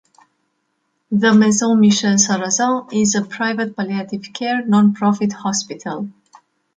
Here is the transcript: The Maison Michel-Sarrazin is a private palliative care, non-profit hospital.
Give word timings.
The 1.11 1.31
Maison 1.31 1.79
Michel-Sarrazin 1.79 2.91
is 2.91 3.13
a 3.13 3.21
private 3.23 3.75
palliative 3.75 4.33
care, 4.33 4.65
non-profit 4.65 5.31
hospital. 5.31 6.09